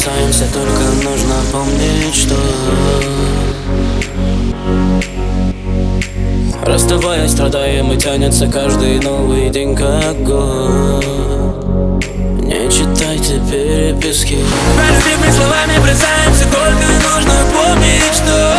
касаемся, 0.00 0.44
только 0.54 0.82
нужно 1.04 1.34
помнить, 1.52 2.14
что 2.14 2.34
Расставаясь, 6.62 7.32
страдаем 7.32 7.92
и 7.92 7.98
тянется 7.98 8.46
каждый 8.46 8.98
новый 9.00 9.50
день 9.50 9.76
как 9.76 10.22
год. 10.22 11.04
Не 12.40 12.70
читайте 12.70 13.40
переписки. 13.50 14.38
Простыми 14.76 15.30
словами 15.32 15.78
бросаемся 15.78 16.44
Только 16.44 16.86
нужно 17.02 17.34
помнить, 17.52 18.14
что 18.14 18.49